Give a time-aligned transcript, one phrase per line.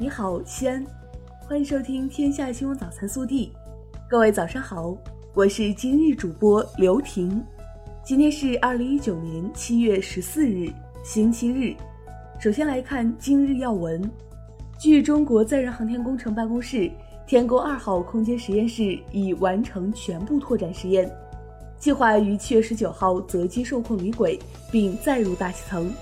[0.00, 0.86] 你好，西安，
[1.40, 3.50] 欢迎收听《天下新闻早餐速递》。
[4.08, 4.96] 各位早上好，
[5.34, 7.44] 我是今日主播刘婷。
[8.04, 10.72] 今天是二零一九年七月十四日，
[11.02, 11.74] 星期日。
[12.38, 14.08] 首先来看今日要闻。
[14.78, 16.88] 据中国载人航天工程办公室，
[17.26, 21.10] 天宫二号空间实验室已完成全部拓展实验，
[21.76, 24.38] 计划于七月十九号择机受控离轨，
[24.70, 25.92] 并载入大气层。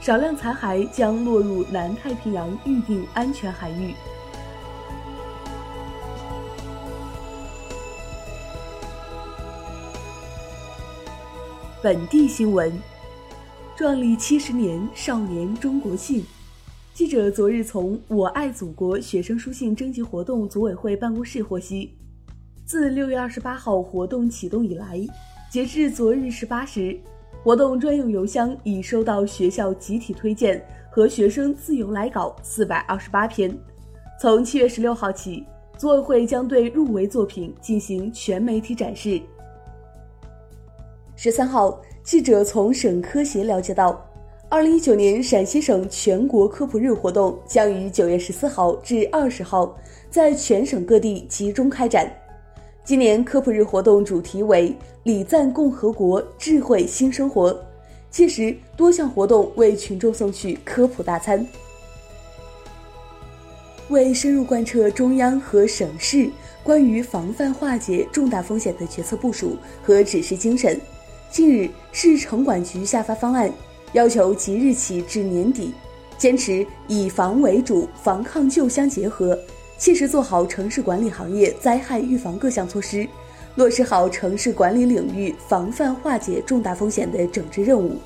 [0.00, 3.92] 少量残骸将落入南太平洋预定安全海域。
[11.82, 12.72] 本地新闻：
[13.76, 16.24] 壮丽七十年少年中国信。
[16.94, 21.92] 记者昨日从“我爱祖国”学生书信征集活动组委会办公室获悉，
[22.64, 24.98] 自六月二十八号活动启动以来，
[25.50, 26.98] 截至昨日十八时。
[27.46, 30.60] 活动专用邮箱已收到学校集体推荐
[30.90, 33.56] 和学生自由来稿四百二十八篇。
[34.20, 35.46] 从七月十六号起，
[35.78, 39.22] 组委会将对入围作品进行全媒体展示。
[41.14, 44.04] 十三号，记者从省科协了解到，
[44.48, 49.72] 二零一九年陕西省全国科普日活动将于九月十四号至二十号
[50.10, 52.12] 在全省各地集中开展。
[52.86, 57.52] 今年科普日活动主题为“礼赞共和国，智慧新生活”，
[58.12, 61.44] 届时多项活动为群众送去科普大餐。
[63.88, 66.30] 为深入贯彻中央和省市
[66.62, 70.80] 关于防范化解重大风险的决策部署和指示精神，
[71.28, 73.52] 近日市城管局下发方案，
[73.94, 75.74] 要求即日起至年底，
[76.16, 79.36] 坚持以防为主、防抗救相结合。
[79.78, 83.06] 切实做好城市管理行业灾害预防各项措施，
[83.56, 88.00] 落实好城市管理领域防范化解重大风险的整治任务。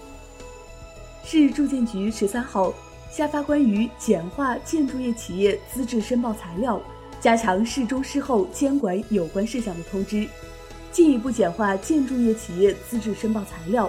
[1.25, 2.75] 市住建局十三号
[3.09, 6.81] 下发关于简化建筑业企业资质申报材料、
[7.21, 10.27] 加强事中事后监管有关事项的通知，
[10.91, 13.89] 进一步简化建筑业企业资质申报材料。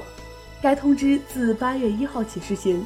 [0.61, 2.85] 该通知自八月一号起施行。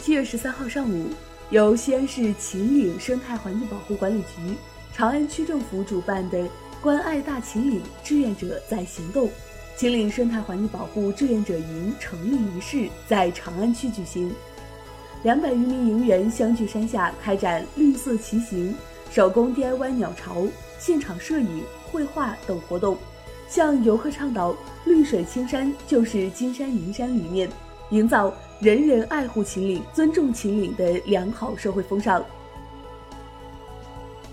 [0.00, 1.06] 七月十三号上午。
[1.50, 4.56] 由西安市秦岭生态环境保护管理局、
[4.94, 6.48] 长安区政府主办的
[6.80, 9.28] “关爱大秦岭，志愿者在行动”
[9.76, 14.32] 秦岭生态环境保护志愿者营成立仪式在长安区举行。
[15.22, 18.74] 两百余名营员相聚山下，开展绿色骑行、
[19.10, 20.46] 手工 DIY 鸟巢、
[20.78, 21.62] 现场摄影、
[21.92, 22.96] 绘画等活动，
[23.48, 24.56] 向游客倡导
[24.86, 27.48] “绿水青山就是金山银山”理念，
[27.90, 28.32] 营造。
[28.60, 32.24] 人人爱护秦岭、尊重秦岭的良好社会风尚。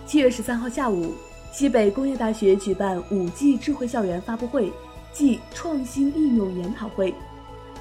[0.06, 1.14] 七月十三号下午，
[1.52, 4.72] 西北工业大学举办五 G 智慧校园发布会
[5.12, 7.14] 暨创新应用研讨会，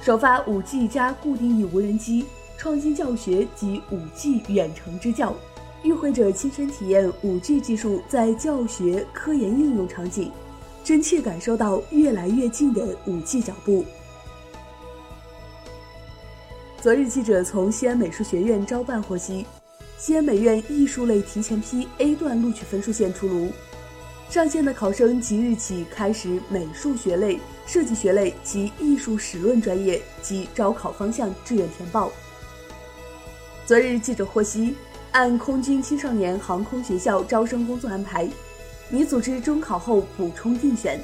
[0.01, 2.25] 首发五 G 加固定翼无人机
[2.57, 5.35] 创新教学及五 G 远程支教，
[5.83, 10.31] 与会者亲身体验五 G 技术在教学、科研应用场景，
[10.83, 13.85] 真切感受到越来越近的五 G 脚步。
[16.81, 19.45] 昨日，记者从西安美术学院招办获悉，
[19.99, 23.51] 西安美院艺术类提前批 A 段录取分数线出炉，
[24.31, 32.11] 上线的考生即日起开始美术学类、设计学类及艺术史论专业及招考方向志愿填报。
[33.63, 34.75] 昨日，记者获悉，
[35.11, 38.27] 按空军青少年航空学校招生工作安排，
[38.89, 40.99] 拟组织中考后补充定选，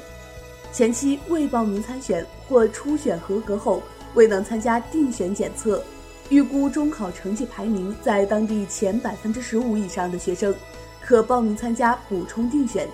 [0.72, 3.80] 前期未报名参选或初选合格后。
[4.14, 5.82] 未能参加定选检测，
[6.28, 10.54] 预估中考成绩排名在当地前百分之十五以上的学生，
[11.00, 12.88] 可报名参加补充定选。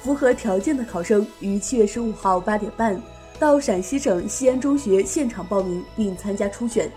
[0.00, 3.00] 符合条件的考生于七月十五号八点半
[3.38, 6.88] 到陕西省西安中学现场报名并参加初选。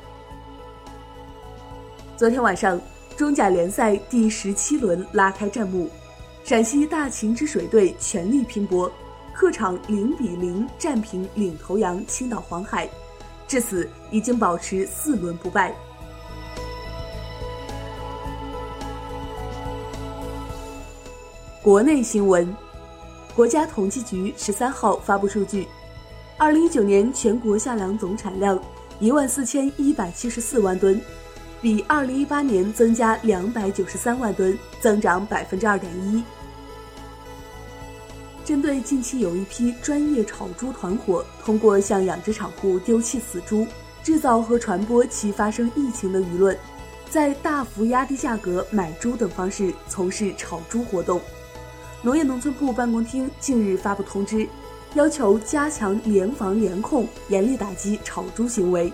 [2.16, 2.80] 昨天晚上，
[3.18, 5.90] 中甲联赛第十七轮拉开战幕，
[6.44, 8.92] 陕西大秦之水队全力拼搏，
[9.34, 12.88] 客场零比零战平领头羊青岛黄海。
[13.52, 15.76] 至此，已经保持四轮不败。
[21.62, 22.56] 国内新闻，
[23.36, 25.68] 国家统计局十三号发布数据，
[26.38, 28.58] 二零一九年全国夏粮总产量
[29.02, 31.02] 一万四千一百七十四万吨，
[31.62, 36.24] 比二零一八年增加两百九十三万吨，增长百分之二点一。
[38.52, 43.66] 针对近期有一批专业炒猪团伙通过向养殖场户丢弃死猪，
[44.04, 46.60] 制造和传播其发生疫情的舆论，
[47.10, 51.22] 在大幅压低价格买猪等方式从事炒猪活动，
[52.02, 54.46] 农业农村部办公厅近日发布通知，
[54.96, 58.92] 要求加强联防联控，严厉打击炒猪行为。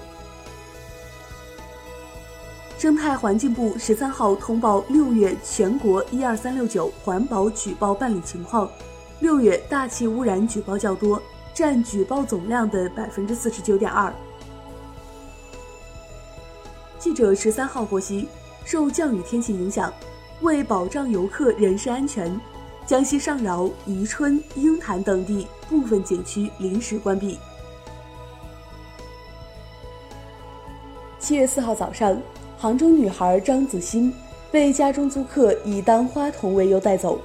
[2.78, 8.70] 生态环境部十三号通报六月全国一二三六九环保举报办理情况，
[9.20, 11.22] 六月大气污染举报较多，
[11.54, 14.14] 占举报总量的百分之四十九点二。
[17.00, 18.28] 记者十三号获悉，
[18.64, 19.92] 受降雨天气影响，
[20.42, 22.40] 为保障游客人身安全，
[22.86, 27.40] 江西上饶、宜春、鹰潭等地部分景区临时关闭。
[31.20, 32.18] 七月四号早上。
[32.60, 34.12] 杭州女孩张子欣
[34.52, 37.22] 被家中租客以当花童为由带走，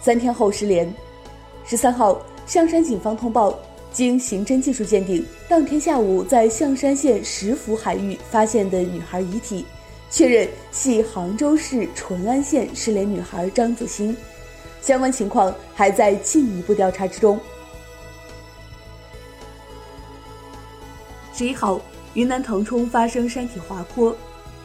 [0.00, 0.92] 三天后失联。
[1.66, 3.58] 十三号，象山警方通报，
[3.90, 9.64] 经刑侦技术鉴定，当天下午在象山县石福海域发现的女孩遗体，
[10.10, 14.14] 确认系杭州市淳安县失联女孩张子欣，
[14.82, 17.40] 相关情况还在进一步调查之中。
[21.32, 21.80] 十一号，
[22.12, 24.14] 云南腾冲发生山体滑坡。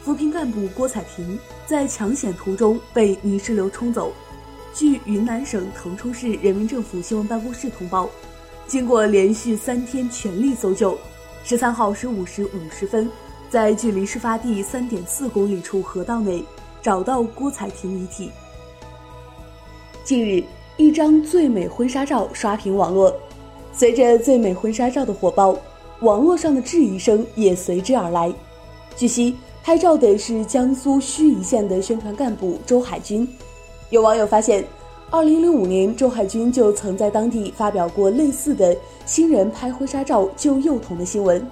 [0.02, 4.10] 扶贫干部郭彩萍在抢险途中被泥石流冲走。
[4.72, 8.08] 据云南省腾冲市人民政府新闻办公室通报，
[8.66, 10.96] 经过连续三天全力搜救，
[11.44, 13.10] 十三号十五时五十分，
[13.48, 16.44] 在距离事发地三点四公里处河道内
[16.80, 18.30] 找到郭彩萍遗体。
[20.04, 20.42] 近日，
[20.76, 23.12] 一张最美婚纱照刷屏网络，
[23.72, 25.56] 随着最美婚纱照的火爆，
[26.00, 28.32] 网络上的质疑声也随之而来。
[28.96, 29.36] 据悉。
[29.62, 33.28] 拍照的是江苏盱眙县的宣传干部周海军。
[33.90, 34.64] 有网友发现
[35.10, 41.44] ，2005年周海军就曾在当地发表过类似的新人拍婚纱照救幼童的新闻。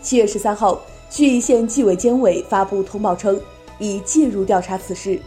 [0.00, 3.38] 七月十三号，盱眙县纪委监委发布通报称，
[3.78, 5.20] 已介入调查此事。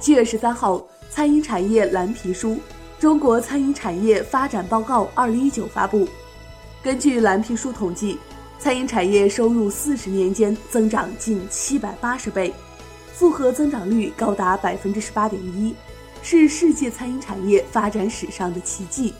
[0.00, 2.52] 七月十三号，餐饮产业蓝皮书
[2.98, 6.08] 《中国餐饮产业发展报告（二零一九）》发布。
[6.82, 8.18] 根据蓝皮书统计。
[8.58, 12.54] 餐饮产业收入四十年间增长近七百八十倍，
[13.12, 15.74] 复合增长率高达百分之十八点一，
[16.22, 19.12] 是世界餐饮产业发展史上的奇迹。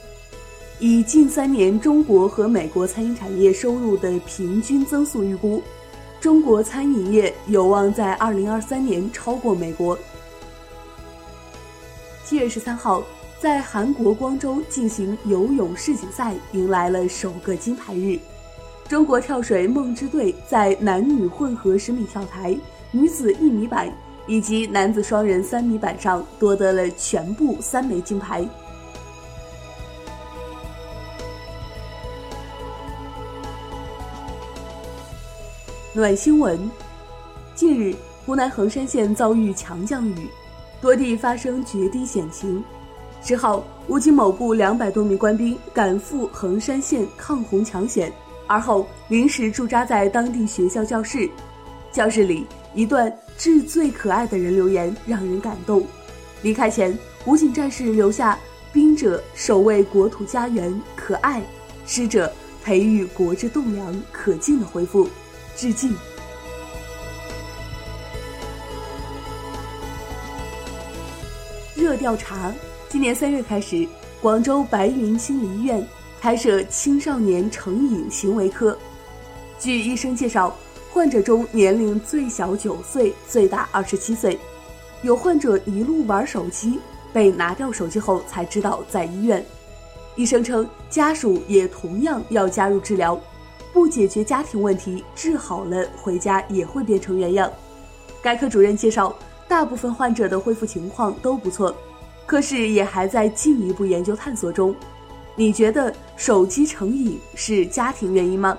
[0.79, 5.63] 以近三年中国和美国餐饮产业收入的平均增速预估，
[6.21, 9.97] 中国餐饮业有望在二零二三年超过美国。
[12.25, 13.05] 七月十三号，
[13.39, 18.19] 在韩国光州进行游泳世锦赛，迎来了首个金牌日。
[18.89, 22.57] 中国跳水梦之队在男女混合十米跳台、
[22.95, 23.91] 女子一米板
[24.27, 28.47] 以及男子双人三米板上夺得了全部三枚金牌。
[35.95, 36.71] 暖新闻：
[37.55, 37.97] 近日，
[38.27, 40.29] 湖南衡山县遭遇强降雨，
[40.81, 42.63] 多地发生决堤险情。
[43.23, 48.13] 十号，武警某部两百多名官兵赶赴衡山县抗洪抢险。
[48.47, 51.29] 而后临时驻扎在当地学校教室，
[51.91, 55.87] 教室里一段致最可爱的人留言让人感动。
[56.43, 56.97] 离开前，
[57.27, 58.39] 武警战士留下
[58.73, 61.41] “兵者，守卫国土家园，可爱；
[61.87, 62.33] 师者，
[62.65, 65.09] 培育国之栋梁，可敬”的回复，
[65.57, 65.95] 致敬。
[71.75, 72.53] 热调查：
[72.89, 73.87] 今年三月开始，
[74.21, 75.87] 广州白云心理医院。
[76.21, 78.79] 开设青少年成瘾行为科。
[79.59, 80.57] 据医生介绍，
[80.93, 84.39] 患者中年龄最小九岁，最大二十七岁。
[85.01, 86.79] 有患者一路玩手机，
[87.15, 89.43] 被拿掉手机后才知道在医院。
[90.17, 93.19] 医生称，家属也同样要加入治疗，
[93.73, 97.51] 不解决家庭问题，治好了回家也会变成原样。
[98.21, 99.17] 该科主任介绍，
[99.49, 101.75] 大部分患者的恢复情况都不错，
[102.27, 104.75] 科室也还在进一步研究探索中。
[105.37, 108.59] 你觉得手机成瘾是家庭原因吗？